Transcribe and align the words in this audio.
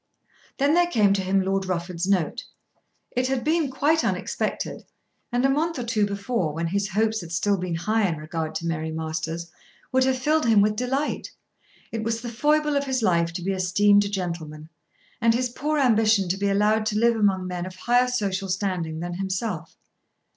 Then 0.57 0.73
there 0.73 0.87
came 0.87 1.13
to 1.13 1.21
him 1.21 1.43
Lord 1.43 1.67
Rufford's 1.67 2.07
note. 2.07 2.45
It 3.11 3.27
had 3.27 3.43
been 3.43 3.69
quite 3.69 4.03
unexpected, 4.03 4.83
and 5.31 5.45
a 5.45 5.47
month 5.47 5.77
or 5.77 5.83
two 5.83 6.07
before, 6.07 6.53
when 6.53 6.65
his 6.65 6.89
hopes 6.89 7.21
had 7.21 7.31
still 7.31 7.55
been 7.55 7.75
high 7.75 8.07
in 8.07 8.17
regard 8.17 8.55
to 8.55 8.65
Mary 8.65 8.89
Masters, 8.91 9.51
would 9.91 10.03
have 10.05 10.17
filled 10.17 10.47
him 10.47 10.59
with 10.59 10.75
delight. 10.75 11.29
It 11.91 12.03
was 12.03 12.21
the 12.21 12.29
foible 12.31 12.75
of 12.75 12.85
his 12.85 13.03
life 13.03 13.31
to 13.33 13.43
be 13.43 13.51
esteemed 13.51 14.03
a 14.03 14.09
gentleman, 14.09 14.69
and 15.21 15.35
his 15.35 15.49
poor 15.49 15.77
ambition 15.77 16.27
to 16.29 16.37
be 16.37 16.49
allowed 16.49 16.87
to 16.87 16.97
live 16.97 17.15
among 17.15 17.45
men 17.45 17.67
of 17.67 17.75
higher 17.75 18.07
social 18.07 18.49
standing 18.49 19.01
than 19.01 19.13
himself. 19.13 19.77